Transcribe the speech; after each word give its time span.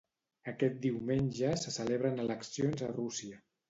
Aquest 0.51 0.79
diumenge 0.85 1.53
se 1.67 1.77
celebren 1.79 2.21
eleccions 2.27 2.87
a 2.91 2.95
Rússia. 3.01 3.45